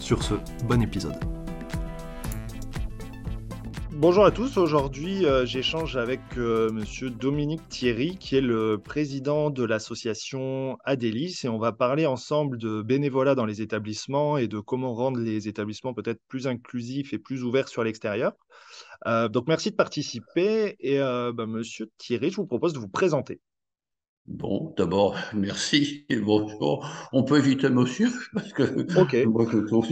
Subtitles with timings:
[0.00, 0.34] Sur ce,
[0.64, 1.16] bon épisode.
[3.92, 9.48] Bonjour à tous, aujourd'hui euh, j'échange avec euh, monsieur Dominique Thierry qui est le président
[9.48, 14.60] de l'association Adélis et on va parler ensemble de bénévolat dans les établissements et de
[14.60, 18.32] comment rendre les établissements peut-être plus inclusifs et plus ouverts sur l'extérieur.
[19.06, 23.40] Euh, donc merci de participer et bah, monsieur Thierry, je vous propose de vous présenter.
[24.28, 26.84] Bon, d'abord, merci et bonjour.
[27.12, 28.64] On peut éviter monsieur, parce que
[29.00, 29.16] Ok.
[29.26, 29.86] moi, je trouve,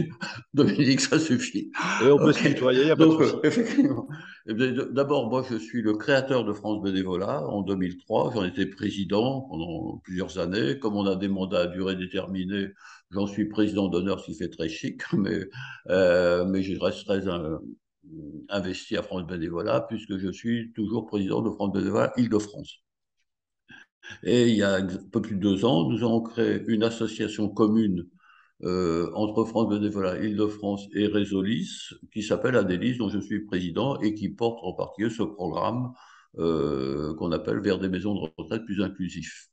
[0.53, 1.71] Dominique, ça suffit.
[2.03, 4.07] Et on peut se tutoyer, il n'y a pas Donc, euh, effectivement.
[4.47, 8.33] Eh D'abord, moi, je suis le créateur de France Bénévolat en 2003.
[8.33, 10.79] J'en étais président pendant plusieurs années.
[10.79, 12.67] Comme on a des mandats à durée déterminée,
[13.11, 15.45] j'en suis président d'honneur, ce qui fait très chic, mais,
[15.89, 17.57] euh, mais je reste très euh,
[18.49, 22.84] investi à France Bénévolat puisque je suis toujours président de France Bénévolat Île-de-France.
[24.23, 27.49] Et il y a un peu plus de deux ans, nous avons créé une association
[27.49, 28.07] commune
[28.63, 34.13] euh, entre France Bénévolat Île-de-France et Résolis, qui s'appelle Adélis, dont je suis président et
[34.13, 35.93] qui porte en particulier ce programme
[36.37, 39.49] euh, qu'on appelle Vers des maisons de retraite plus inclusifs.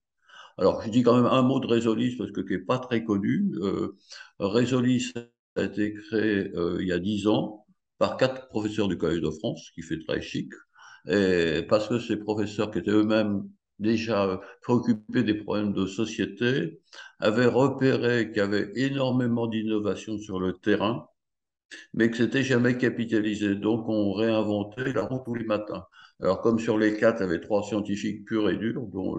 [0.58, 3.04] Alors, je dis quand même un mot de Résolis parce que qui n'est pas très
[3.04, 3.52] connu.
[3.56, 3.96] Euh,
[4.38, 5.12] Résolis
[5.56, 7.66] a été créé euh, il y a dix ans
[7.98, 10.52] par quatre professeurs du Collège de France, ce qui fait très chic,
[11.08, 13.48] et parce que ces professeurs qui étaient eux-mêmes
[13.82, 16.80] déjà euh, préoccupés des problèmes de société
[17.20, 21.08] avaient repéré qu'il y avait énormément d'innovations sur le terrain,
[21.94, 23.54] mais que c'était jamais capitalisé.
[23.54, 25.86] Donc, on réinventait la roue tous les matins.
[26.20, 29.16] Alors, comme sur les quatre, il y avait trois scientifiques purs et durs, dont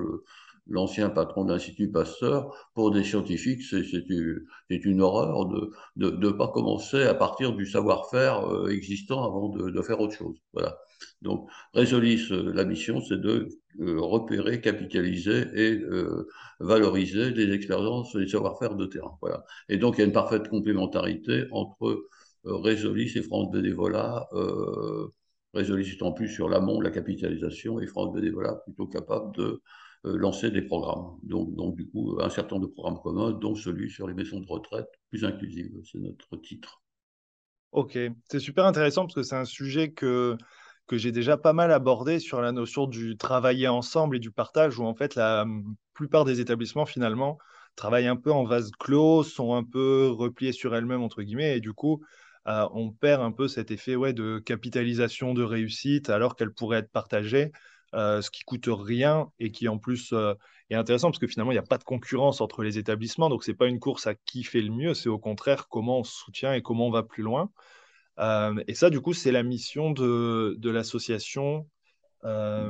[0.68, 7.04] l'ancien patron de l'Institut Pasteur, pour des scientifiques, c'est une, horreur de ne pas commencer
[7.04, 10.38] à partir du savoir-faire euh, existant avant de, de faire autre chose.
[10.54, 10.78] Voilà.
[11.22, 13.48] Donc, Résolis, euh, la mission, c'est de
[13.80, 16.28] euh, repérer, capitaliser et euh,
[16.60, 19.18] valoriser les expériences et les savoir-faire de terrain.
[19.70, 22.08] Et donc, il y a une parfaite complémentarité entre
[22.44, 24.28] Résolis et France Bénévolat.
[24.34, 25.08] Euh,
[25.54, 29.62] Résolis étant plus sur l'amont, la capitalisation, et France Bénévolat plutôt capable de
[30.04, 31.18] lancer des programmes.
[31.24, 34.48] Donc, du coup, un certain nombre de programmes communs, dont celui sur les maisons de
[34.48, 35.72] retraite plus inclusives.
[35.90, 36.82] C'est notre titre.
[37.72, 37.98] Ok,
[38.30, 40.38] c'est super intéressant parce que c'est un sujet que,
[40.88, 44.80] que j'ai déjà pas mal abordé sur la notion du travailler ensemble et du partage,
[44.80, 47.38] où en fait la hum, plupart des établissements finalement
[47.76, 51.60] travaillent un peu en vase clos, sont un peu repliés sur elles-mêmes, entre guillemets, et
[51.62, 52.04] du coup
[52.48, 56.80] euh, on perd un peu cet effet ouais, de capitalisation de réussite alors qu'elle pourrait
[56.80, 57.52] être partagée,
[57.94, 60.34] euh, ce qui coûte rien et qui en plus euh,
[60.70, 63.44] est intéressant parce que finalement il n'y a pas de concurrence entre les établissements, donc
[63.44, 66.14] c'est pas une course à qui fait le mieux, c'est au contraire comment on se
[66.16, 67.50] soutient et comment on va plus loin.
[68.20, 71.68] Euh, et ça, du coup, c'est la mission de, de l'association
[72.26, 72.70] euh,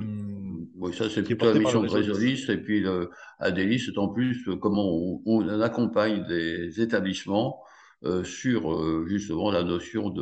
[0.75, 1.81] Oui, ça, c'est plutôt la mission.
[1.81, 2.45] Résolis.
[2.49, 3.09] Et puis, le,
[3.39, 7.61] Adélis, c'est en plus euh, comment on, on accompagne des établissements
[8.03, 10.13] euh, sur euh, justement la notion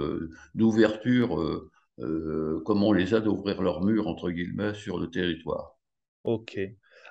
[0.55, 1.69] d'ouverture,
[2.65, 5.77] comment on les aide à ouvrir leurs murs, entre guillemets, sur le territoire.
[6.23, 6.59] Ok.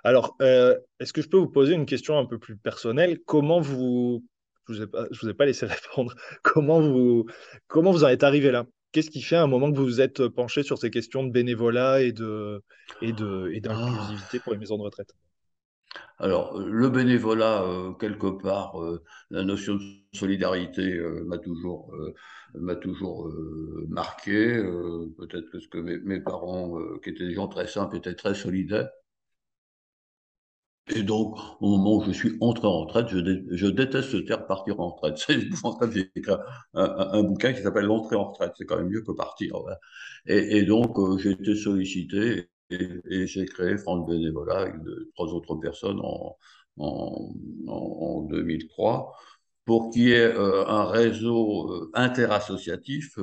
[0.03, 3.21] Alors, est-ce que je peux vous poser une question un peu plus personnelle?
[3.25, 4.25] Comment vous,
[4.73, 6.15] vous ai je vous ai pas laissé répondre.
[6.43, 7.27] Comment vous,
[7.75, 8.67] en êtes arrivé là?
[8.93, 11.31] Qu'est-ce qui fait à un moment que vous vous êtes penché sur ces questions de
[11.31, 15.15] bénévolat et d'inclusivité pour les maisons de retraite?
[16.19, 19.81] alors, euh, le bénévolat, euh, quelque part, euh, la notion de
[20.13, 21.95] solidarité m'a toujours,
[22.55, 23.33] m'a toujours
[23.89, 24.57] marqué.
[25.19, 28.35] Peut-être que ce que mes, mes parents, qui étaient des gens très simples, étaient très
[28.35, 28.91] solidaires.
[30.95, 34.17] Et donc, au moment où je suis entré en retraite, je, dé- je déteste ce
[34.19, 35.19] terme partir en retraite.
[35.27, 35.93] C'est épouvantable.
[35.93, 36.33] J'ai écrit
[36.75, 38.53] un, bouquin qui s'appelle L'entrée en retraite.
[38.59, 39.57] C'est quand même mieux que partir.
[39.61, 39.79] voilà.
[40.27, 44.75] Et, donc, euh, j'ai été sollicité et, j'ai créé France Bénévolat avec
[45.15, 46.37] trois autres personnes en,
[46.79, 47.33] en,
[47.69, 49.13] en, en 2003
[49.65, 53.17] pour qu'il y ait euh, un réseau euh, interassociatif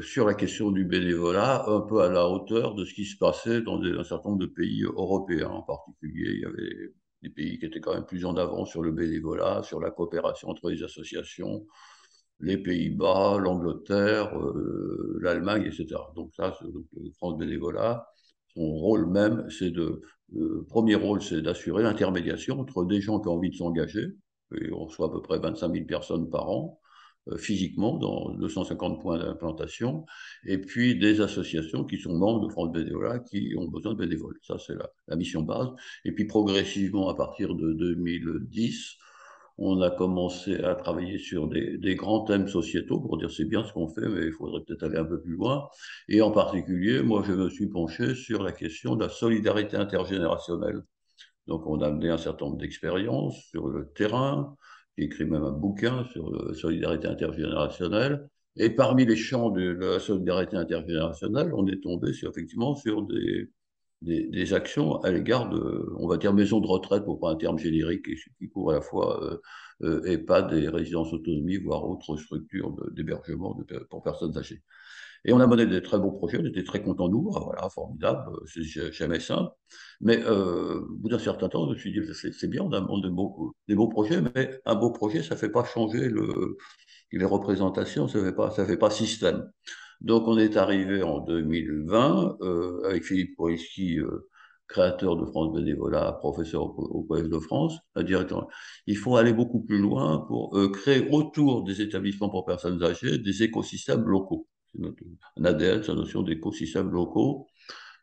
[0.00, 3.62] sur la question du bénévolat, un peu à la hauteur de ce qui se passait
[3.62, 6.34] dans un certain nombre de pays européens en particulier.
[6.34, 6.92] Il y avait
[7.22, 10.48] des pays qui étaient quand même plus en avant sur le bénévolat, sur la coopération
[10.48, 11.66] entre les associations,
[12.40, 16.00] les Pays-Bas, l'Angleterre, euh, l'Allemagne, etc.
[16.16, 18.06] Donc ça, donc, euh, France Bénévolat,
[18.54, 20.02] son rôle même, c'est de,
[20.32, 24.08] le premier rôle, c'est d'assurer l'intermédiation entre des gens qui ont envie de s'engager,
[24.60, 26.80] et on reçoit à peu près 25 000 personnes par an,
[27.36, 30.04] physiquement dans 250 points d'implantation,
[30.44, 34.38] et puis des associations qui sont membres de France Bénévolat qui ont besoin de bénévoles.
[34.42, 35.68] Ça, c'est la, la, mission base.
[36.04, 38.96] Et puis progressivement, à partir de 2010,
[39.58, 43.64] on a commencé à travailler sur des, des grands thèmes sociétaux pour dire c'est bien
[43.64, 45.68] ce qu'on fait, mais il faudrait peut-être aller un peu plus loin.
[46.08, 50.82] Et en particulier, moi, je me suis penché sur la question de la solidarité intergénérationnelle.
[51.46, 54.56] Donc, on a amené un certain nombre d'expériences sur le terrain,
[54.96, 58.28] j'ai écrit même un bouquin sur la solidarité intergénérationnelle.
[58.56, 64.52] Et parmi les champs de la solidarité intergénérationnelle, on est tombé sur, effectivement sur des,
[64.52, 68.06] actions à l'égard de, on va dire, maisons de retraite, pour pas un terme générique,
[68.38, 69.38] qui couvre à la fois euh,
[69.84, 73.58] euh, EHPAD et résidences autonomie, voire autres structures d'hébergement
[73.88, 74.62] pour personnes âgées.
[75.24, 77.68] Et on a mené des très beaux projets, on était très contents, nous, ah, voilà,
[77.70, 79.52] formidable, c'est jamais simple.
[80.00, 82.80] Mais euh, au bout d'un certain temps, je me suis dit, c'est bien, on a,
[82.80, 83.10] on des,
[83.74, 86.56] beaux, projets, mais un beau projet, ça ne fait pas changer le,
[87.12, 89.48] les représentations, ça ne fait, pas, fait pas système.
[90.00, 94.28] Donc on est arrivé en 2020 euh, avec Philippe Porisky, euh,
[94.66, 98.48] créateur de France Bénévolat, professeur au, Collège de France, directeur.
[98.86, 103.18] Il faut aller beaucoup plus loin pour euh, créer autour des établissements pour personnes âgées
[103.18, 104.48] des écosystèmes locaux
[104.80, 107.46] un ADN, sa notion d'écosystèmes locaux,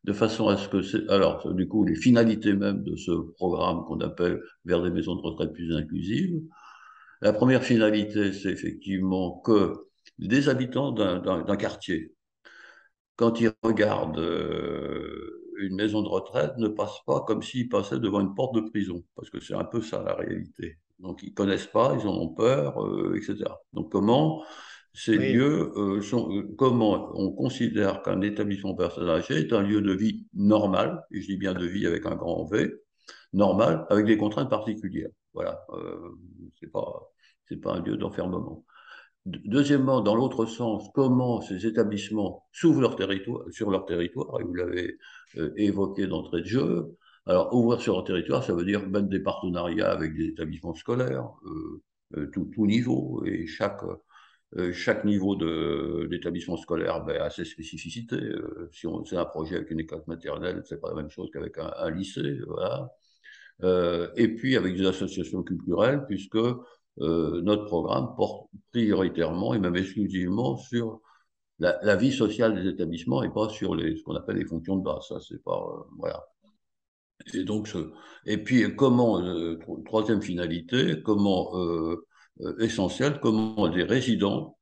[0.03, 3.83] de façon à ce que c'est, alors, du coup, les finalités même de ce programme
[3.85, 6.41] qu'on appelle vers des maisons de retraite plus inclusives.
[7.21, 9.73] La première finalité, c'est effectivement que
[10.17, 12.13] des habitants d'un quartier,
[13.15, 18.21] quand ils regardent euh, une maison de retraite, ne passent pas comme s'ils passaient devant
[18.21, 20.77] une porte de prison, parce que c'est un peu ça la réalité.
[20.99, 23.43] Donc ils connaissent pas, ils en ont peur, euh, etc.
[23.73, 24.43] Donc comment
[24.93, 29.81] ces lieux euh, sont, euh, comment on considère qu'un établissement personnel âgé est un lieu
[29.81, 32.73] de vie normal, et je dis bien de vie avec un grand V,
[33.33, 35.11] normal, avec des contraintes particulières.
[35.33, 36.17] Voilà, euh,
[36.59, 37.11] c'est pas,
[37.47, 38.65] c'est pas un lieu d'enfermement.
[39.25, 44.55] Deuxièmement, dans l'autre sens, comment ces établissements s'ouvrent leur territoire, sur leur territoire, et vous
[44.55, 44.97] l'avez
[45.37, 46.97] euh, évoqué d'entrée de jeu.
[47.27, 51.29] Alors, ouvrir sur leur territoire, ça veut dire mettre des partenariats avec des établissements scolaires,
[52.33, 53.83] tout, tout niveau, et chaque
[54.73, 55.35] chaque niveau
[56.07, 58.15] d'établissement scolaire ben, a ses spécificités.
[58.15, 61.57] Euh, si c'est un projet avec une école maternelle, c'est pas la même chose qu'avec
[61.57, 62.91] un, un, lycée, voilà.
[63.63, 69.75] Euh, et puis avec des associations culturelles, puisque euh, notre programme porte prioritairement et même
[69.75, 71.01] exclusivement sur
[71.59, 74.77] la, la, vie sociale des établissements et pas sur les, ce qu'on appelle les fonctions
[74.77, 75.07] de base.
[75.09, 76.25] Ça, c'est pas euh, voilà.
[77.33, 77.91] Et donc, ce,
[78.25, 79.21] et puis comment
[79.85, 82.07] troisième finalité, comment euh,
[82.59, 84.57] essentiel, comment des résidents,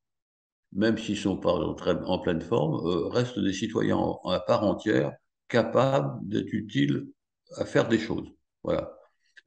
[0.72, 5.12] même s'ils sont pas en, pleine forme, euh, restent des citoyens à part entière,
[5.48, 7.08] capables d'être utiles
[7.56, 8.28] à faire des choses.
[8.62, 8.92] Voilà.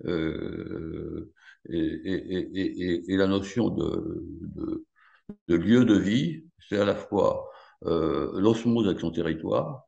[0.05, 1.31] Euh,
[1.69, 4.85] et, la notion de,
[5.47, 7.49] lieu de vie, c'est à la fois
[7.85, 9.87] euh, l'osmose avec son territoire,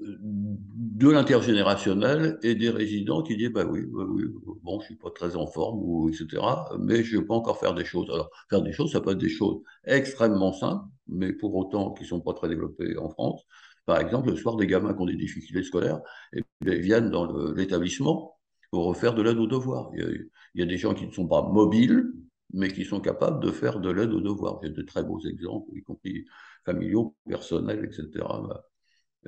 [0.00, 4.24] de l'intergénérationnel et des résidents qui disent bah oui, bah oui,
[4.62, 6.42] bon, je suis pas très en forme ou etc.
[6.78, 8.08] Mais je peux encore faire des choses.
[8.10, 12.04] Alors faire des choses, ça peut être des choses extrêmement simples, mais pour autant qui
[12.04, 13.42] sont pas très développées en France.
[13.86, 16.00] Par exemple, le soir, des gamins qui ont des difficultés scolaires,
[16.32, 18.38] et eh bien, viennent dans l'établissement
[18.70, 19.90] pour refaire de l'aide aux devoirs.
[19.94, 22.12] Il y, a, des gens qui ne sont pas mobiles,
[22.52, 24.60] mais qui sont capables de faire de l'aide aux devoirs.
[24.62, 26.24] J'ai de très beaux exemples, y compris
[26.64, 28.24] familiaux, personnels, etc.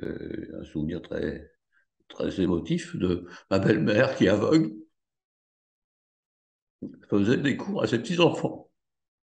[0.01, 1.51] un souvenir très,
[2.07, 4.71] très émotif de ma belle-mère qui est aveugle
[7.09, 8.69] faisait des cours à ses petits-enfants,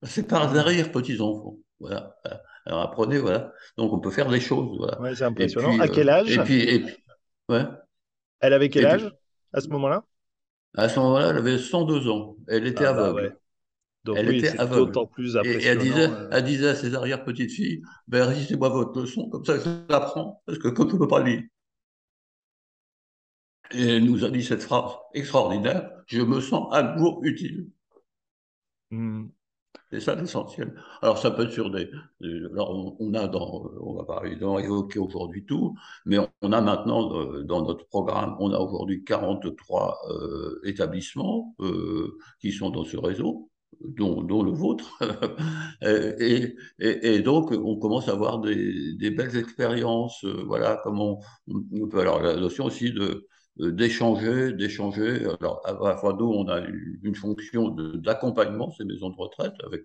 [0.02, 1.58] à ses parents arrière-petits-enfants.
[1.80, 2.16] Voilà.
[2.66, 3.54] Alors apprenez, voilà.
[3.78, 4.78] Donc on peut faire des choses.
[4.78, 5.00] Voilà.
[5.00, 5.80] Ouais, c'est impressionnant.
[5.80, 6.96] à quel âge et puis, et puis,
[7.50, 7.64] ouais.
[8.40, 9.18] Elle avait quel et âge puis,
[9.54, 10.04] à ce moment-là?
[10.76, 12.36] À ce moment-là, elle avait 102 ans.
[12.48, 13.28] Elle était ah, bah, aveugle.
[13.28, 13.36] Ouais.
[14.08, 14.86] Donc, elle oui, était aveugle.
[14.86, 15.62] D'autant plus impressionnant.
[15.62, 16.30] Et, et elle, disait, euh...
[16.32, 20.70] elle disait à ses arrière-petites-filles ben, Résistez-moi votre leçon, comme ça je l'apprends, parce que
[20.70, 21.44] comme je ne peux pas lire.
[23.72, 27.70] Et elle nous a dit cette phrase extraordinaire Je me sens à nouveau utile.
[28.92, 29.26] Mmh.
[29.92, 30.74] C'est ça l'essentiel.
[31.02, 31.90] Alors, ça peut être sur des.
[32.22, 33.70] Alors, on, on a dans.
[33.82, 38.38] On va pas évoquer aujourd'hui tout, mais on, on, a maintenant euh, dans notre programme,
[38.40, 43.50] on a aujourd'hui 43 euh, établissements euh, qui sont dans ce réseau
[43.82, 45.00] dont, le vôtre.
[45.82, 50.24] et, et, donc, on commence à avoir des, belles expériences.
[50.26, 51.20] Euh, voilà, comment.
[51.94, 55.26] Alors, la notion aussi de d'échanger, d'échanger.
[55.40, 56.62] Alors, à la fois, nous, on a
[57.02, 59.82] une fonction d'accompagnement ces maisons de retraite avec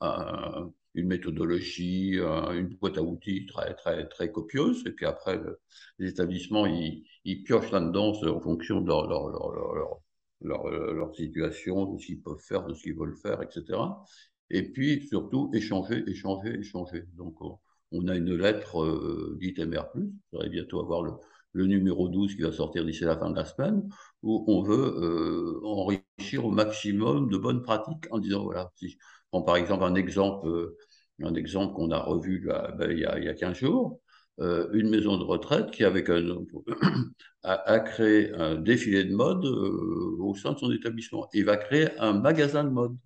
[0.00, 4.82] un, une méthodologie, une boîte à outils très, très, très copieuse.
[4.86, 5.60] Et puis après, le,
[5.98, 7.04] les établissements, ils,
[7.44, 10.00] piochent là-dedans en fonction de leur
[10.44, 13.78] leur, leur, situation, de ce qu'ils peuvent faire, de ce qu'ils veulent faire, etc.
[14.50, 17.04] et puis surtout échanger, échanger, échanger.
[17.16, 17.36] Donc
[17.90, 19.86] on, a une lettre euh, dite MR+,
[20.32, 23.44] ça va bientôt avoir le, numéro 12 qui va sortir d'ici la fin de la
[23.44, 23.88] semaine,
[24.22, 28.96] où on veut euh, enrichir au maximum de bonnes pratiques en disant, voilà, si je
[29.30, 30.76] prends par exemple un exemple, euh,
[31.36, 34.00] exemple qu'on a revu ben, il, y a, il, y a, 15 jours,
[34.40, 36.22] euh, une maison de retraite qui, avec un,
[37.42, 41.28] a, créé un défilé de mode au sein de son établissement.
[41.32, 42.96] Il va créer un magasin de mode.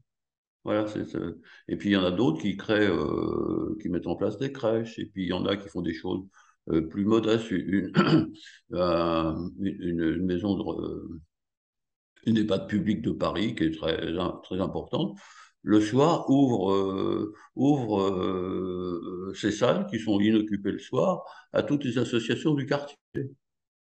[0.65, 1.07] Voilà, c'est,
[1.69, 2.91] et puis il y en a d'autres qui créent,
[3.81, 5.95] qui mettent en place des crèches, et puis il y en a qui font des
[5.95, 6.25] choses
[6.71, 7.93] euh, plus modeste, une,
[9.61, 11.23] une, maison de
[12.27, 13.97] une EHPAD publique de Paris qui est très,
[14.43, 15.17] très importante,
[15.67, 21.85] le soir ouvre, euh, ouvre euh, ces salles qui sont inoccupées le soir à toutes
[21.85, 22.97] les associations du quartier.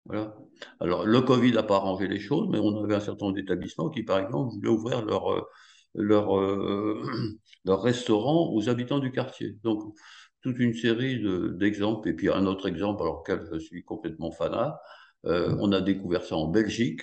[0.04, 0.37] Voilà.
[0.80, 3.88] Alors, le Covid n'a pas arrangé les choses, mais on avait un certain nombre d'établissements
[3.90, 5.49] qui, par exemple, voulaient ouvrir leur,
[5.94, 6.37] leur,
[7.64, 9.56] leur restaurant aux habitants du quartier.
[9.62, 9.94] Donc,
[10.42, 11.22] toute une série
[11.54, 12.08] d'exemples.
[12.08, 14.78] et puis un autre exemple, alors lequel je suis complètement fanat,
[15.26, 17.02] euh, on a découvert ça en Belgique,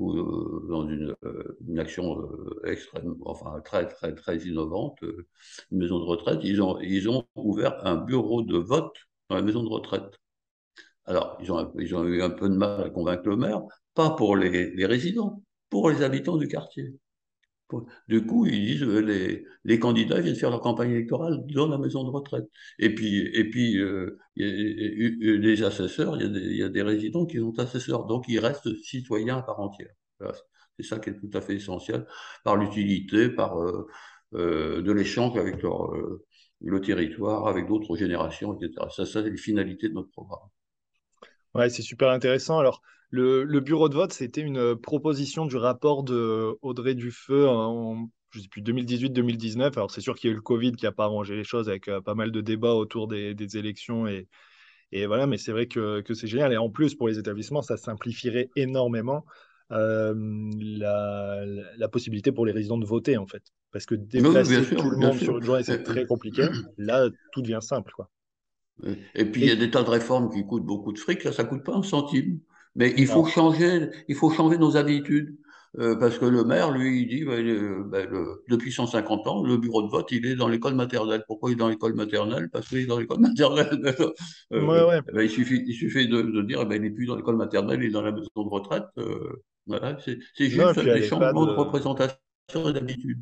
[0.00, 2.28] où, euh, dans une, euh, action
[2.64, 4.98] extrême, enfin très très très innovante,
[5.70, 8.96] une maison de retraite, ils ont, ils ont ouvert un bureau de vote
[9.28, 10.18] dans la maison de retraite.
[11.06, 13.62] Alors, ils ont, ils ont eu un peu de mal à convaincre le maire,
[13.94, 16.94] pas pour les résidents, pour les habitants du quartier.
[18.08, 21.78] Du coup, ils disent euh, les, les candidats viennent faire leur campagne électorale dans la
[21.78, 22.44] maison de retraite.
[22.78, 26.82] Et puis, et puis euh, les assesseurs, il y, a des, il y, a des,
[26.82, 29.92] résidents qui sont assesseurs, donc ils restent citoyens à part entière.
[30.78, 32.06] C'est ça qui est tout à fait essentiel,
[32.44, 38.88] par l'utilité, par euh, de l'échange avec le territoire, avec d'autres générations, etc.
[38.90, 40.48] Ça, ça c'est les finalités de notre programme.
[41.54, 42.58] Ouais, c'est super intéressant.
[42.58, 48.08] Alors, le, bureau de vote, c'était une euh, proposition du rapport de Audrey Dufeu en,
[48.30, 49.72] je sais plus, 2018-2019.
[49.76, 51.68] Alors, c'est sûr qu'il y a eu le Covid qui n'a pas arrangé les choses
[51.68, 54.28] avec euh, pas mal de débats autour des, élections et,
[54.92, 56.52] et, voilà, mais c'est vrai que, c'est génial.
[56.52, 59.24] Et en plus, pour les établissements, ça simplifierait énormément
[59.72, 60.14] euh,
[60.56, 63.42] la, possibilité pour les résidents de voter, en fait.
[63.72, 66.46] Parce que déplacer tout le monde sur une journée, c'est très compliqué.
[66.76, 68.08] Là, tout devient simple, quoi.
[69.14, 71.24] Et puis, il y a des tas de réformes qui coûtent beaucoup de fric.
[71.24, 72.40] Là, ça ne coûte pas un centime.
[72.76, 75.36] Mais il faut changer, il faut changer nos habitudes.
[75.78, 77.36] Euh, parce que le maire, lui, il dit, bah,
[77.84, 78.10] bah,
[78.48, 81.22] depuis 150 ans, le bureau de vote, il est dans l'école maternelle.
[81.28, 82.50] Pourquoi il est dans l'école maternelle?
[82.50, 83.94] Parce qu'il est dans l'école maternelle.
[84.52, 85.00] Euh, ouais, ouais.
[85.12, 87.36] Ben, il suffit, il suffit de, de dire, eh ben, il n'est plus dans l'école
[87.36, 88.84] maternelle, il est dans la maison de retraite.
[88.98, 91.52] Euh, voilà, c'est juste des changements de...
[91.52, 92.16] représentation
[92.68, 93.20] et d'habitude.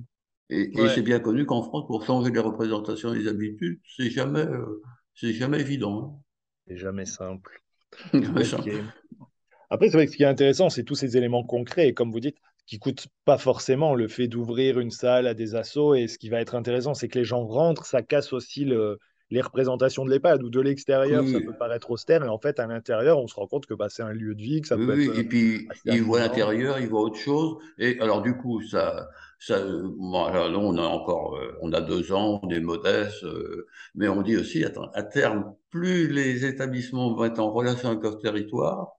[0.48, 4.08] Et, et c'est bien connu qu'en France, pour changer les représentations et les habitudes, c'est
[4.08, 4.46] jamais,
[5.18, 6.02] c'est jamais évident.
[6.02, 6.22] Hein.
[6.66, 7.60] C'est jamais simple.
[9.70, 12.12] Après, c'est vrai que ce qui est intéressant, c'est tous ces éléments concrets, et comme
[12.12, 15.94] vous dites, qui coûtent pas forcément le fait d'ouvrir une salle à des assos.
[15.94, 18.98] Et ce qui va être intéressant, c'est que les gens rentrent, ça casse aussi le,
[19.30, 22.66] les représentations de l'EHPAD ou de l'extérieur, ça peut paraître austère, et en fait, à
[22.66, 25.00] l'intérieur, on se rend compte que bah, c'est un lieu de vie, que ça peut
[25.00, 25.18] être.
[25.18, 27.58] Et puis, ils voient l'intérieur, ils voient autre chose.
[27.78, 29.08] Et alors, du coup, ça.
[29.38, 33.24] ça bon, alors, là, on a encore euh, on a deux ans, on est modeste,
[33.24, 37.90] euh, mais on dit aussi, attends, à terme, plus les établissements vont être en relation
[37.90, 38.98] avec leur territoire,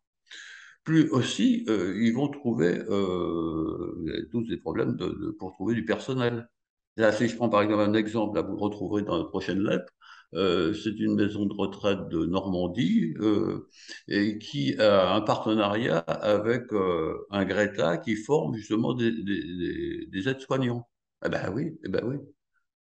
[0.84, 6.50] plus aussi euh, ils vont trouver euh, tous des problèmes de, pour trouver du personnel.
[6.98, 9.60] Là, si je prends par exemple un exemple, là, vous le retrouverez dans la prochaine
[9.64, 9.94] lettre,
[10.36, 13.68] euh, c'est une maison de retraite de Normandie euh,
[14.08, 20.30] et qui a un partenariat avec euh, un Greta qui forme justement des, des, des
[20.30, 20.88] aides-soignants.
[21.26, 22.18] Eh ben oui, eh ben oui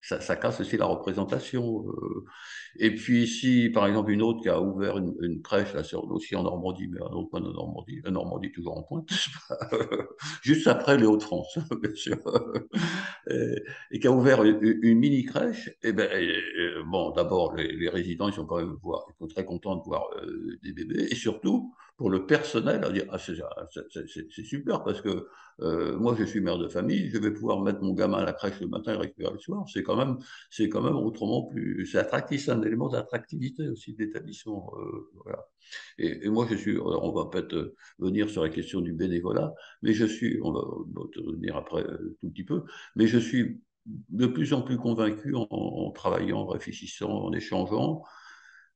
[0.00, 1.84] ça, ça, casse aussi la représentation.
[1.88, 2.24] Euh.
[2.76, 6.36] Et puis ici, par exemple, une autre qui a ouvert une, une crèche, là, aussi
[6.36, 9.08] en Normandie, mais un autre point de Normandie, la Normandie toujours en pointe,
[10.42, 12.18] juste après les Hauts-de-France, bien sûr,
[13.30, 13.56] et,
[13.90, 15.70] et, qui a ouvert une, une mini crèche.
[15.82, 16.08] Et ben,
[16.86, 20.08] bon, d'abord, les, les, résidents, ils sont quand même ils sont très contents de voir
[20.22, 25.26] euh, des bébés, et surtout, pour le personnel, à dire, ah, c'est super, parce que
[25.60, 28.32] euh, moi, je suis mère de famille, je vais pouvoir mettre mon gamin à la
[28.32, 29.64] crèche le matin et récupérer le soir.
[29.68, 30.16] C'est quand même,
[30.48, 34.72] c'est quand même autrement plus, c'est attractif, c'est un élément d'attractivité aussi d'établissement.
[34.78, 35.48] Euh, voilà.
[35.98, 39.52] Et, et, moi, je suis, on va peut-être venir sur la question du bénévolat,
[39.82, 42.62] mais je suis, on va, revenir après euh, tout petit peu,
[42.94, 48.04] mais je suis de plus en plus convaincu en, en travaillant, en réfléchissant, en échangeant,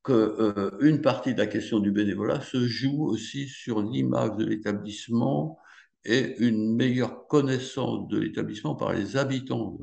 [0.04, 5.58] qu'une euh, partie de la question du bénévolat se joue aussi sur l'image de l'établissement
[6.04, 9.78] et une meilleure connaissance de l'établissement par les habitants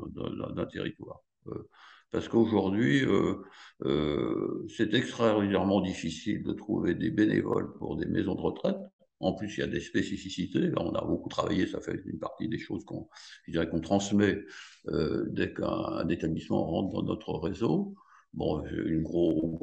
[0.56, 1.24] d'un territoire.
[1.48, 1.70] Euh,
[2.12, 3.36] parce qu'aujourd'hui, euh,
[3.86, 8.78] euh, c'est extraordinairement difficile de trouver des bénévoles pour des maisons de retraite.
[9.20, 10.72] En plus, il y a des spécificités.
[10.78, 13.10] On a beaucoup travaillé, ça fait une partie des choses qu'on
[13.70, 14.40] qu'on transmet
[14.88, 17.94] euh, dès qu'un établissement rentre dans notre réseau.
[18.34, 19.58] Bon, une gros,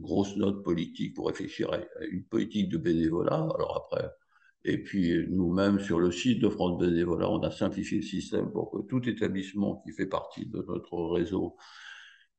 [0.00, 3.48] grosse note politique pour réfléchir à une politique de bénévolat.
[3.54, 4.08] Alors après,
[4.64, 8.70] et puis nous-mêmes, sur le site de France Bénévolat, on a simplifié le système pour
[8.70, 11.56] que tout établissement qui fait partie de notre réseau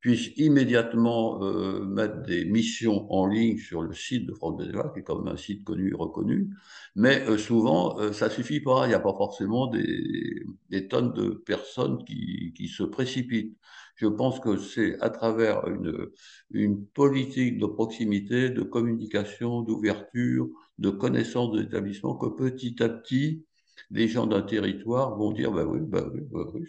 [0.06, 5.00] puisse immédiatement euh, mettre des missions en ligne sur le site de France Bénévolat, qui
[5.00, 6.52] est quand même un site connu et reconnu.
[6.96, 8.86] Mais euh, souvent, euh, ça suffit pas.
[8.86, 13.58] Il n'y a pas forcément des, tonnes de personnes qui, qui, se précipitent.
[13.96, 16.12] Je pense que c'est à travers une,
[16.52, 20.48] une politique de proximité, de communication, d'ouverture,
[20.78, 23.44] de connaissance de l'établissement que petit à petit,
[23.90, 26.62] les gens d'un territoire vont dire, bah oui, bah oui, oui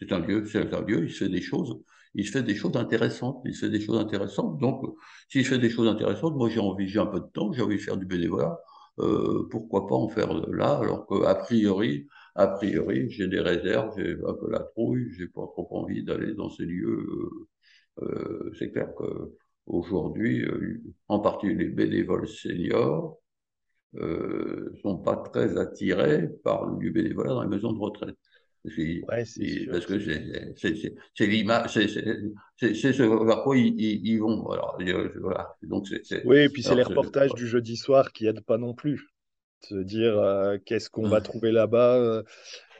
[0.00, 1.80] c'est un lieu, c'est un lieu, il fait des choses
[2.14, 3.42] il fait des choses intéressantes.
[3.44, 4.58] Il fait des choses intéressantes.
[4.58, 4.84] Donc,
[5.28, 7.76] s'il fait des choses intéressantes, moi j'ai envie, j'ai un peu de temps, j'ai envie
[7.76, 8.58] de faire du bénévolat.
[8.98, 14.12] Euh, pourquoi pas en faire là Alors qu'a priori, a priori, j'ai des réserves, j'ai
[14.26, 17.06] un peu la trouille, j'ai pas trop envie d'aller dans ces lieux.
[18.00, 19.32] Euh, euh c'est clair que
[19.66, 23.18] aujourd'hui, euh, en partie les bénévoles seniors,
[23.96, 28.16] euh, sont pas très attirés par du bénévolat dans les maisons de retraite.
[28.64, 29.02] Ouais,
[29.70, 31.88] parce que c'est l'image, c'est
[32.74, 34.48] ce vers quoi ils, ils, vont.
[34.50, 34.78] Alors,
[35.20, 35.56] voilà.
[35.62, 35.86] Donc,
[36.24, 39.08] oui, et puis c'est les reportages du jeudi soir qui aident pas non plus.
[39.68, 42.22] Se dire euh, qu'est-ce qu'on va trouver là-bas, euh,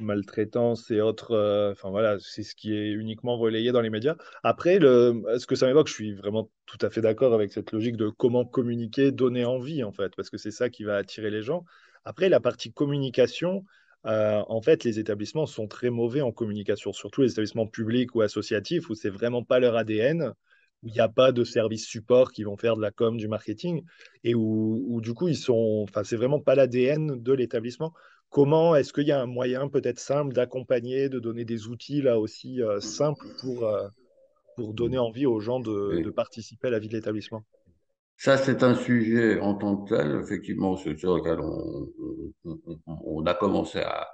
[0.01, 1.31] maltraitance et autres.
[1.31, 4.17] Euh, enfin voilà, c'est ce qui est uniquement relayé dans les médias.
[4.43, 7.71] Après, le, ce que ça m'évoque, je suis vraiment tout à fait d'accord avec cette
[7.71, 11.31] logique de comment communiquer, donner envie en fait, parce que c'est ça qui va attirer
[11.31, 11.65] les gens.
[12.05, 13.65] Après, la partie communication,
[14.07, 18.23] euh, en fait, les établissements sont très mauvais en communication, surtout les établissements publics ou
[18.23, 20.33] associatifs où c'est vraiment pas leur ADN,
[20.83, 23.29] où il n'y a pas de services support qui vont faire de la com, du
[23.29, 23.85] marketing,
[24.25, 27.93] et où, du coup, ils sont, enfin, c'est vraiment pas l'ADN de l'établissement.
[28.31, 32.19] Comment est-ce qu'il y a un moyen peut-être simple d'accompagner, de donner des outils là
[32.19, 33.87] aussi euh, simples pour, euh,
[34.57, 37.45] pour donner envie aux gens de participer à la vie de l'établissement?
[38.17, 41.41] Ça, c'est un sujet en tant que tel, effectivement, sur lequel
[42.87, 44.09] on, a commencé à,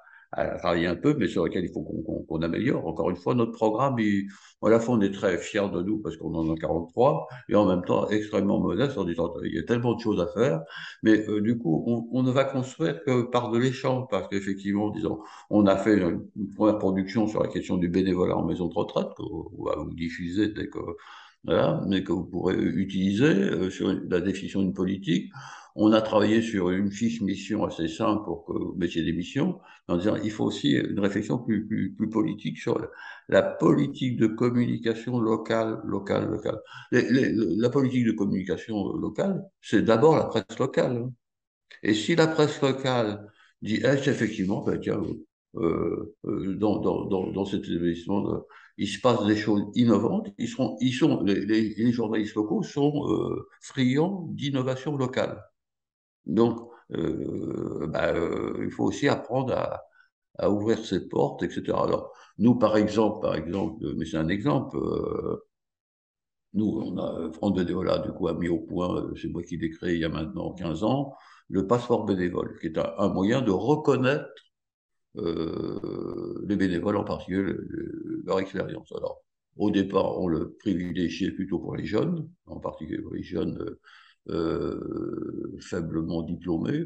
[0.59, 1.83] travailler un peu, mais sur lequel il faut
[2.29, 2.87] qu'on améliore.
[2.87, 4.29] Encore une fois, notre programme, il,
[4.63, 7.55] à la fois, on est très fiers de nous parce qu'on en a 43, et
[7.55, 10.63] en même temps extrêmement modeste en disant il y a tellement de choses à faire,
[11.03, 14.91] mais euh, du coup, on, on, ne va construire que par de l'échange, parce qu'effectivement,
[14.91, 18.75] disons, on a fait une, première production sur la question du bénévolat en maison de
[18.75, 20.79] retraite, qu'on va vous diffuser dès que
[21.45, 25.33] voilà, mais que vous pourrez utiliser euh, sur la définition d'une politique.
[25.77, 29.61] On a travaillé sur une fiche mission assez simple pour que vous mettiez des missions,
[29.87, 32.81] en disant il faut aussi une réflexion plus, plus, plus politique sur
[33.29, 36.59] la, politique de communication locale, locale, locale.
[36.91, 40.97] la politique de communication locale, c'est d'abord la presse locale.
[40.97, 41.13] Hein.
[41.83, 43.31] Et si la presse locale
[43.63, 45.01] dit, eh, effectivement, ben, tiens,
[45.57, 48.43] euh, euh, dans, dans, dans, dans cet établissement,
[48.79, 50.29] il se passe des choses innovantes.
[50.39, 55.43] Ils seront, ils sont, les, journalistes locaux sont euh, friands d'innovation locale.
[56.27, 56.61] Donc,
[56.93, 59.55] euh, bah, euh, il faut aussi apprendre
[60.39, 61.63] à, ouvrir ses portes, etc.
[61.73, 64.77] Alors, nous, par exemple, par exemple, mais c'est un exemple.
[64.79, 65.45] Euh,
[66.55, 69.71] nous, on a France Bénévolat, du coup, a mis au point, c'est moi qui l'ai
[69.71, 71.15] créé il y a maintenant 15 ans,
[71.49, 74.48] le passeport bénévole, qui est un moyen de reconnaître euh,
[75.19, 77.53] les bénévoles en particulier,
[78.25, 78.93] leur expérience.
[78.93, 79.23] Alors,
[79.57, 83.77] au départ, on le privilégiait plutôt pour les jeunes, en particulier pour les jeunes
[84.31, 86.85] euh, faiblement diplômés,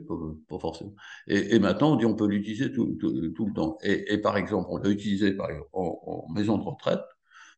[0.49, 0.95] pas, forcément.
[1.27, 3.79] Et, maintenant, on dit on peut l'utiliser tout, le temps.
[3.83, 7.01] Et, par exemple, on l'a utilisé par exemple, en, maison de retraite,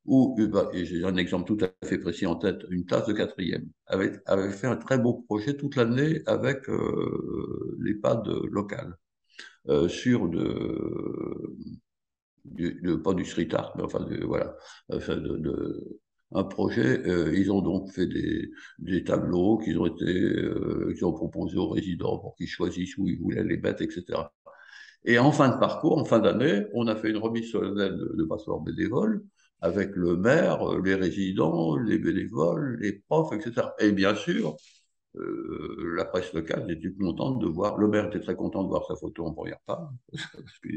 [0.07, 3.13] où, euh, bah, j'ai un exemple tout à fait précis en tête, une classe de
[3.13, 8.97] quatrième avait, avait fait un très beau projet toute l'année avec euh, l'EHPAD local.
[9.71, 11.57] Euh, sur de,
[12.45, 14.55] du, pas du street art, mais enfin, voilà,
[14.93, 16.01] enfin, de, de,
[16.33, 17.01] un projet.
[17.07, 21.69] Euh, ils ont donc fait des, des tableaux qu'ils ont été, euh, ont proposés aux
[21.69, 24.33] résidents pour qu'ils choisissent où ils voulaient les mettre, etc.
[25.05, 28.15] Et en fin de parcours, en fin d'année, on a fait une remise solennelle de,
[28.17, 29.25] de passeport bénévole
[29.61, 33.69] avec le maire, les résidents, les bénévoles, les profs, etc.
[33.81, 34.57] Et bien sûr,
[35.17, 38.85] euh, la presse locale était contente de voir, le maire était très content de voir
[38.87, 40.69] sa photo en première page, parce que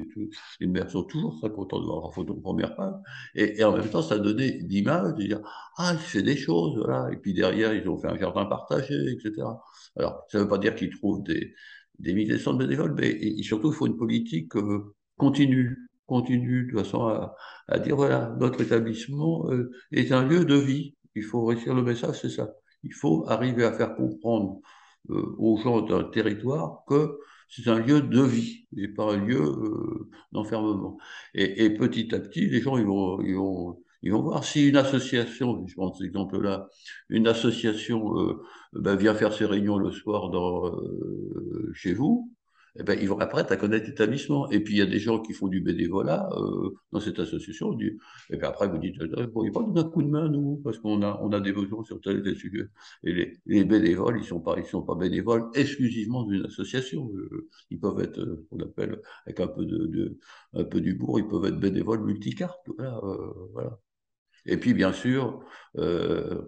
[0.60, 2.93] les maires sont toujours très contents de voir leur photo en première page,
[3.36, 5.41] et, en même temps, ça donnait l'image de dire,
[5.78, 8.93] ah, il fait des choses, voilà, et puis derrière, ils ont fait un jardin partagé,
[9.12, 9.47] etc.
[9.95, 11.54] Alors, ça ne veut pas dire qu'ils trouvent des,
[12.00, 16.78] des milliers de bénévoles, mais et, surtout, il faut une politique euh, continue, continue, de
[16.78, 17.36] façon à,
[17.67, 21.82] à dire, voilà, notre établissement euh, est un lieu de vie, il faut réussir le
[21.82, 24.59] message, c'est ça il faut arriver à faire comprendre
[25.09, 27.17] aux gens d'un territoire que
[27.49, 29.41] c'est un lieu de vie et pas un lieu
[30.31, 30.97] d'enfermement.
[31.33, 36.05] Et, petit à petit, les gens ils vont, voir si une association, je prends cet
[36.05, 36.67] exemple-là,
[37.09, 38.13] une association
[38.73, 40.31] ben, vient faire ses réunions le soir
[41.73, 42.33] chez vous,
[42.79, 44.49] eh ben, ils vont apprendre à connaître l'établissement.
[44.51, 47.77] Et puis, il y a des gens qui font du bénévolat euh, dans cette association.
[47.79, 50.61] Et puis après, vous dites, vous ne pourriez pas donner un coup de main, nous,
[50.63, 52.67] parce qu'on a, on a des besoins sur tel et tel sujet.
[53.03, 57.11] Et les, les bénévoles, ils sont, pas, ils sont pas bénévoles exclusivement d'une association.
[57.15, 60.19] Euh, ils peuvent être, euh, on appelle, avec un peu de, de
[60.53, 62.67] un peu d'humour, ils peuvent être bénévoles multicartes.
[62.77, 63.79] Voilà, euh, voilà.
[64.45, 65.41] Et puis, bien sûr,
[65.77, 66.41] euh,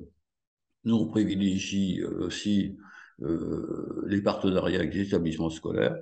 [0.86, 2.78] nous, on privilégie aussi
[3.22, 5.98] euh, les partenariats avec les établissements scolaires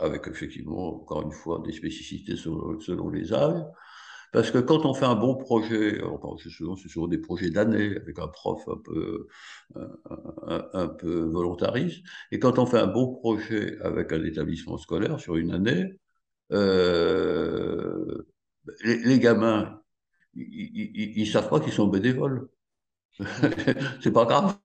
[0.00, 3.62] avec effectivement, encore une fois, des spécificités selon, les âges.
[4.32, 6.00] Parce que quand on fait un bon projet,
[6.42, 6.50] c'est
[6.88, 9.26] souvent, des projets d'année avec un prof un peu,
[11.02, 15.98] volontariste, et quand on fait un bon projet avec un établissement scolaire sur une année,
[16.52, 18.26] euh,
[18.84, 19.80] les, gamins,
[20.34, 22.48] ils, ne savent pas qu'ils sont bénévoles.
[24.00, 24.56] c'est pas grave.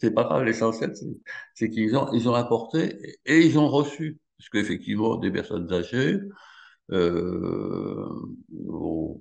[0.00, 0.92] C'est pas grave, l'essentiel,
[1.54, 6.18] c'est qu'ils ont, ils ont apporté et ils ont reçu parce qu'effectivement, des personnes âgées
[6.90, 8.08] euh,
[8.50, 9.16] vont,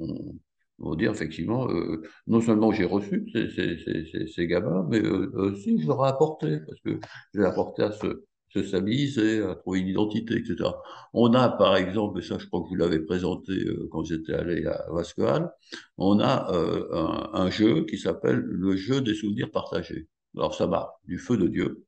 [0.98, 6.10] dire effectivement, euh, non seulement j'ai reçu ces, gamins, mais euh, aussi je leur ai
[6.10, 7.00] apporté, parce que
[7.36, 10.72] je ai apporté à se, se stabiliser, à trouver une identité, etc.
[11.14, 13.54] On a, par exemple, et ça je crois que vous l'avez présenté
[13.92, 15.52] quand j'étais allé à Vascoal,
[15.98, 20.08] on a un, un, jeu qui s'appelle le jeu des souvenirs partagés.
[20.36, 21.86] Alors ça va du feu de Dieu.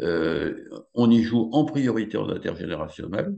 [0.00, 3.34] Euh, on y joue en priorité en intergénérationnel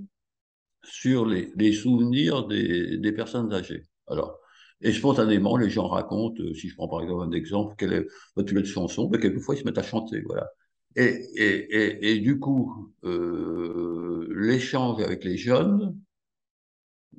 [0.82, 3.84] sur les, souvenirs des, personnes âgées.
[4.06, 4.38] Alors,
[4.80, 8.06] et spontanément, les gens racontent, euh, si je prends par exemple un exemple, quelle est
[8.36, 10.48] votre chanson, mais quelquefois ils se mettent à chanter, voilà.
[10.96, 15.96] Et, du coup, euh, l'échange avec les jeunes,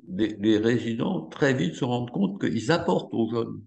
[0.08, 3.62] les, résidents très vite se rendent compte qu'ils apportent aux jeunes.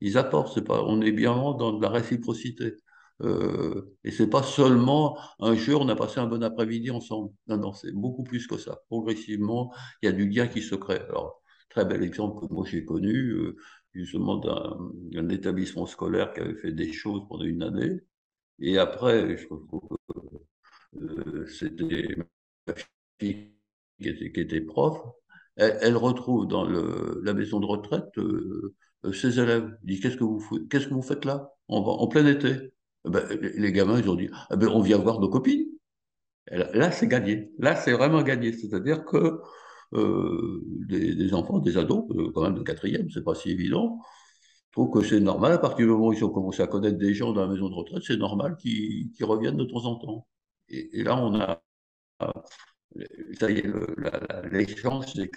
[0.00, 2.74] Ils apportent, c'est pas, on est bien dans de la réciprocité.
[3.22, 7.32] Euh, et c'est pas seulement un jeu, on a passé un bon après-midi ensemble.
[7.46, 8.80] Non, non, c'est beaucoup plus que ça.
[8.88, 9.72] Progressivement,
[10.02, 10.98] il y a du lien qui se crée.
[11.08, 13.56] Alors, très bel exemple que moi j'ai connu, euh,
[13.92, 18.00] justement d'un établissement scolaire qui avait fait des choses pendant une année.
[18.60, 19.66] Et après, je trouve
[20.08, 22.16] que euh, c'était
[22.66, 22.74] ma
[23.20, 23.52] fille
[24.00, 24.98] qui était, prof.
[25.56, 28.10] Elle, retrouve dans la maison de retraite
[29.12, 29.76] ses élèves.
[29.82, 31.52] Elle dit Qu'est-ce que vous, faites là?
[31.68, 32.72] En, plein été
[33.04, 35.66] ben, les gamins, ils ont dit, eh ben, on vient voir nos copines.
[36.50, 37.52] là, c'est gagné.
[37.58, 38.52] Là, c'est vraiment gagné.
[38.52, 39.40] C'est-à-dire que
[39.94, 44.00] euh, des, enfants, des ados, euh, quand même de quatrième, c'est pas si évident,
[44.72, 47.14] trouvent que c'est normal, à partir du moment où ils ont commencé à connaître des
[47.14, 50.26] gens dans la maison de retraite, c'est normal qu'ils reviennent de temps en temps.
[50.68, 51.62] Et, là, on a,
[53.38, 53.66] ça y est,
[54.50, 55.30] l'échange s'est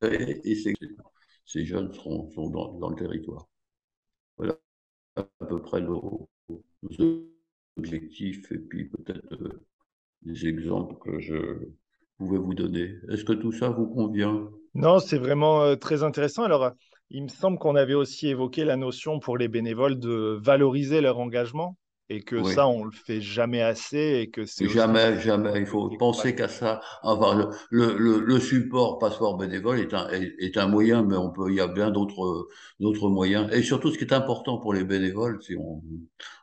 [0.00, 0.54] créé et
[1.46, 3.48] ces jeunes sont, sont dans, dans, le territoire.
[4.36, 4.58] Voilà
[5.16, 6.28] à peu près nos,
[7.76, 9.64] objectifs et puis peut-être euh,
[10.22, 11.36] des exemples que je
[12.18, 12.94] pouvais vous donner.
[13.10, 14.48] Est-ce que tout ça vous convient?
[14.74, 16.44] Non, c'est vraiment euh, très intéressant.
[16.44, 16.72] Alors,
[17.10, 21.18] il me semble qu'on avait aussi évoqué la notion pour les bénévoles de valoriser leur
[21.18, 21.76] engagement
[22.12, 25.60] et que ça, on le fait jamais assez et que c'est jamais, jamais.
[25.60, 26.80] Il faut penser qu'à ça.
[27.02, 31.48] Enfin, le, le, le, support passeport bénévole est un, est, un moyen, mais on peut,
[31.48, 32.48] il y a bien d'autres,
[32.80, 33.48] d'autres moyens.
[33.52, 35.82] Et surtout, ce qui est important pour les bénévoles, si on,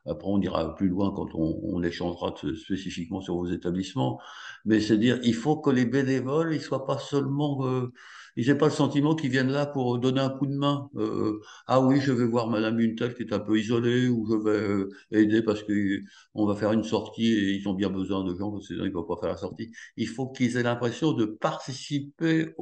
[0.07, 4.19] après on ira plus loin quand on, on échangera spécifiquement sur vos établissements,
[4.65, 7.91] mais c'est dire, il faut que les bénévoles, ils soient pas seulement euh,
[8.35, 10.89] ils n'ont pas le sentiment qu'ils viennent là pour donner un coup de main.
[10.95, 14.35] Euh, ah oui, je vais voir Madame Untel qui est un peu isolée, ou je
[14.35, 18.35] vais euh, aider parce qu'on va faire une sortie et ils ont bien besoin de
[18.35, 19.71] gens, parce qu'ils ne peuvent pas faire la sortie.
[19.97, 22.53] Il faut qu'ils aient l'impression de participer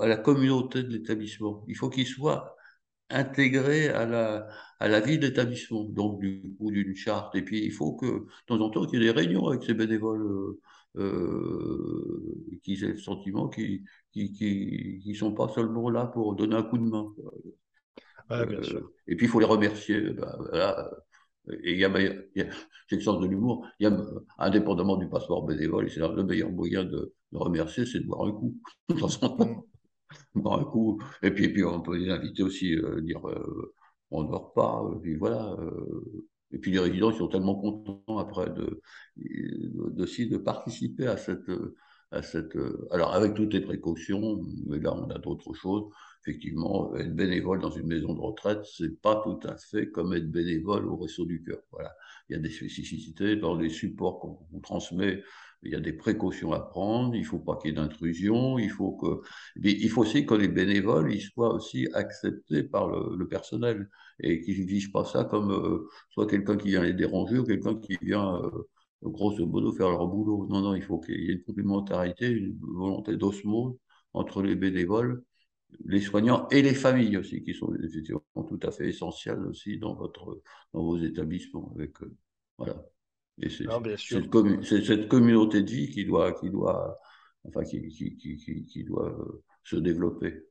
[0.00, 1.64] à la communauté de l'établissement.
[1.68, 2.56] Il faut qu'ils soient
[3.10, 7.34] intégrés à la, vie de l'établissement, donc du coup d'une charte.
[7.34, 9.64] Et puis il faut que de temps en temps qu'il y ait des réunions avec
[9.64, 10.22] ces bénévoles.
[10.22, 10.60] Euh,
[10.96, 16.56] euh, qui aient le sentiment qu'ils qui, qui, qui, sont pas seulement là pour donner
[16.56, 17.06] un coup de main.
[18.32, 20.10] Euh, et puis il faut les remercier.
[20.10, 20.90] Bah, voilà.
[21.62, 21.92] Et il y a,
[22.88, 23.66] j'ai le sens de l'humour.
[23.78, 23.96] Il y a,
[24.38, 28.32] indépendamment du passeport bénévole, c'est le meilleur moyen de, de remercier, c'est de boire un
[28.32, 28.56] coup.
[30.34, 30.42] Mm.
[30.42, 31.00] boire un coup.
[31.22, 33.74] Et puis, et puis on peut les inviter aussi, euh, dire euh,
[34.10, 34.82] on ne dort pas.
[34.96, 35.56] Et puis voilà.
[36.52, 38.80] Et puis les résidents ils sont tellement contents après de,
[39.16, 41.50] de, de, de participer à cette,
[42.10, 42.56] à cette.
[42.90, 45.84] alors, avec toutes les précautions, mais là, on a d'autres choses.
[46.26, 50.30] Effectivement, être bénévole dans une maison de retraite, c'est pas tout à fait comme être
[50.30, 51.60] bénévole au Réseau du Cœur.
[51.70, 51.94] Voilà.
[52.28, 55.22] Il y a des spécificités dans les supports qu'on transmet
[55.62, 58.58] il y a des précautions à prendre, il ne faut pas qu'il y ait d'intrusion,
[58.58, 59.20] il faut que,
[59.62, 63.88] il faut aussi que les bénévoles soient aussi acceptés par le, personnel
[64.20, 67.44] et qu'ils ne vivent pas ça comme euh, soit quelqu'un qui vient les déranger ou
[67.44, 68.50] quelqu'un qui vient euh,
[69.02, 70.46] grosso modo faire leur boulot.
[70.48, 73.76] Non, non, il faut qu'il y ait une complémentarité, une volonté d'osmose
[74.14, 75.22] entre les bénévoles,
[75.84, 79.94] les soignants et les familles aussi, qui sont effectivement tout à fait essentielles aussi dans
[79.94, 80.42] votre
[80.72, 81.72] dans vos établissements.
[81.76, 82.14] Avec, euh,
[82.58, 82.84] voilà.
[83.42, 83.64] Et c'est
[83.96, 86.98] cette, communauté de vie qui doit, qui doit,
[87.44, 90.44] enfin, qui, qui, qui, qui doit euh, se développer.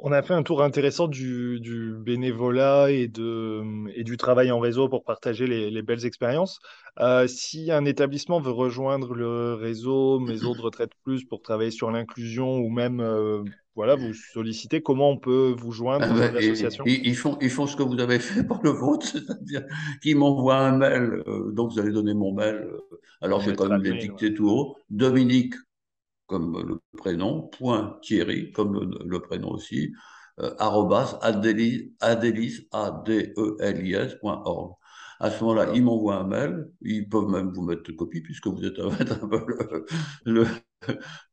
[0.00, 3.62] On a fait un tour intéressant du, du, bénévolat et, de,
[3.96, 6.60] et du travail en réseau pour partager les, les belles expériences.
[7.00, 11.90] Euh, si un établissement veut rejoindre le réseau Maison de Retraite Plus pour travailler sur
[11.90, 13.42] l'inclusion ou même euh,
[13.74, 16.84] voilà, vous solliciter, comment on peut vous joindre ah ben, l'association?
[16.86, 19.64] ils, font, ils font ce que vous avez fait pour le vôtre, c'est-à-dire
[20.02, 22.68] qu'ils m'envoient un mail, euh, donc vous allez donner mon mail,
[23.20, 25.54] alors je vais quand même les dicter tout haut, Dominique,
[26.28, 29.92] comme le prénom, point Thierry, comme le, prénom aussi,
[30.40, 33.10] euh, arrobas, adelis, adelis, .org.
[35.20, 38.64] À ce moment-là, ils m'envoient un mail, ils peuvent même vous mettre copie puisque vous
[38.64, 38.90] êtes un
[39.28, 39.44] peu
[40.26, 40.46] le,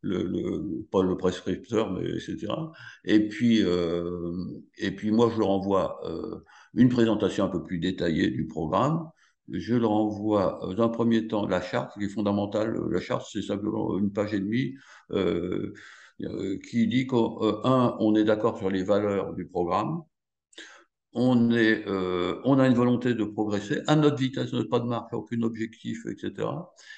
[0.02, 2.74] le, le, pas le prescripteur, mais etc.
[3.04, 4.32] Et puis, euh,
[4.78, 9.10] et puis moi, je leur envoie euh, une présentation un peu plus détaillée du programme.
[9.52, 12.78] Je leur envoie, euh, dans un premier temps, la charte qui est fondamentale.
[12.90, 14.76] La charte, c'est simplement une page et demie
[15.12, 15.74] euh,
[16.20, 20.04] qui dit qu'un, on est d'accord sur les valeurs du programme
[21.16, 25.14] on, euh, on a une volonté de progresser à notre vitesse, notre pas de marque,
[25.14, 26.50] aucun objectif, etc.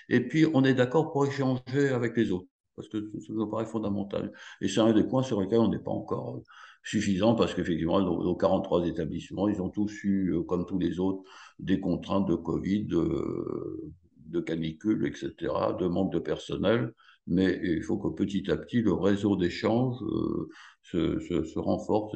[0.09, 3.67] Et puis, on est d'accord pour échanger avec les autres, parce que ça nous paraît
[3.67, 4.33] fondamental.
[4.59, 6.41] Et c'est un des points sur lesquels on n'est pas encore
[6.87, 11.23] suffisant, parce qu'effectivement, nos, 43 établissements, ils ont tous eu, euh, comme tous les autres,
[11.59, 13.93] des contraintes de Covid, de,
[14.27, 16.93] de canicule, etc., de manque de personnel
[17.27, 20.49] mais il faut que petit à petit le réseau d'échange euh,
[20.81, 22.15] se, se, renforce.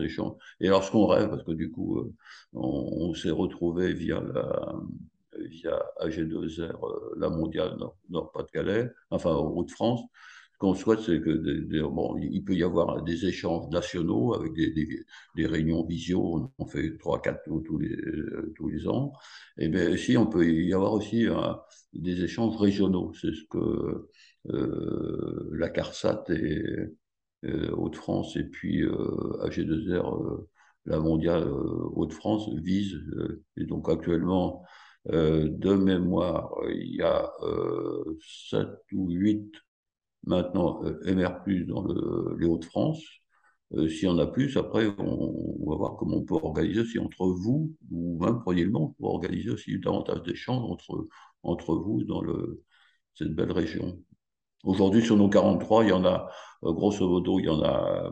[0.60, 2.14] Et lorsqu'on rêve, parce que du coup, euh,
[2.54, 4.74] on, s'est retrouvé via la
[5.38, 7.78] via AG2R, euh, la mondiale
[8.10, 13.68] Nord-Pas-de-Calais, enfin Haute-France, ce qu'on souhaite, c'est que bon, il peut y avoir des échanges
[13.72, 17.98] nationaux avec des, réunions visio, on fait trois, quatre tous les
[18.56, 19.12] tous les ans.
[19.58, 21.26] Et bien, si on peut y avoir aussi
[21.94, 24.08] des échanges régionaux, c'est ce que
[24.50, 26.64] euh, la CARSAT et
[27.46, 28.94] euh, Hauts-de-France et puis euh,
[29.44, 30.46] AG2R,
[30.86, 33.02] la mondiale Hauts-de-France vise.
[33.58, 34.64] et donc actuellement,
[35.08, 37.32] de mémoire, il y a
[38.52, 39.52] 7 ou 8
[40.24, 43.02] maintenant MR+, dans le, les Hauts-de-France.
[43.74, 47.00] Euh, S'il y en a plus, après, on, va voir comment on peut organiser aussi
[47.00, 51.08] entre vous, ou même prenez le nom, pour organiser aussi davantage d'échanges entre,
[51.44, 52.22] entre vous dans
[53.14, 53.98] cette belle région.
[54.64, 56.30] Aujourd'hui, sur nos 43, il y en a,
[56.64, 58.12] euh, grosso modo, il y en a euh,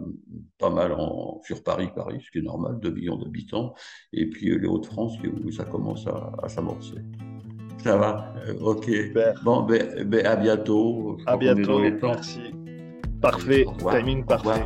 [0.58, 3.76] pas mal en, sur Paris, Paris, ce qui est normal, 2 millions d'habitants,
[4.14, 6.98] et puis euh, les Hauts-de-France, où ça commence à s'amorcer.
[7.84, 8.34] Ça va?
[8.62, 8.86] Ok.
[8.86, 9.34] Super.
[9.44, 11.18] Bon, ben, ben, à bientôt.
[11.26, 11.80] À bientôt.
[11.80, 12.42] Merci.
[13.22, 13.66] Parfait.
[13.90, 14.66] Timing parfait.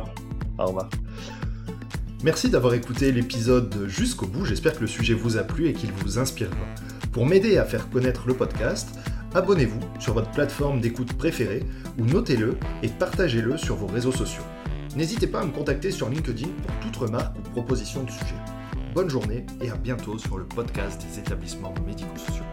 [0.58, 0.88] Au revoir.
[2.22, 4.44] Merci d'avoir écouté l'épisode jusqu'au bout.
[4.44, 6.56] J'espère que le sujet vous a plu et qu'il vous inspirera.
[7.12, 8.88] Pour m'aider à faire connaître le podcast,
[9.34, 11.64] abonnez-vous sur votre plateforme d'écoute préférée
[11.98, 14.42] ou notez-le et partagez-le sur vos réseaux sociaux.
[14.96, 18.34] N'hésitez pas à me contacter sur LinkedIn pour toute remarque ou proposition de sujet.
[18.94, 22.44] Bonne journée et à bientôt sur le podcast des établissements médico-sociaux.